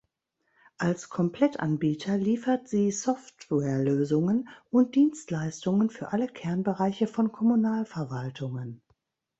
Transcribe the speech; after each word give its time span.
Als 0.79 1.09
Komplettanbieter 1.09 2.17
liefert 2.17 2.67
sie 2.67 2.89
Softwarelösungen 2.91 4.49
und 4.71 4.95
Dienstleistungen 4.95 5.91
für 5.91 6.11
alle 6.11 6.27
Kernbereiche 6.27 7.05
von 7.05 7.31
Kommunalverwaltungen. 7.31 8.81